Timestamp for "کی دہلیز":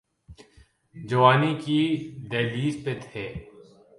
1.65-2.75